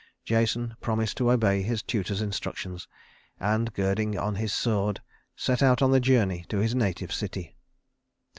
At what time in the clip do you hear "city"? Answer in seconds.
7.13-7.55